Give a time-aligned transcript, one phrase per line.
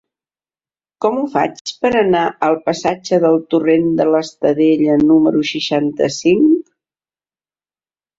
[1.03, 6.65] Com ho faig per anar al passatge del Torrent de l'Estadella número seixanta-cinc?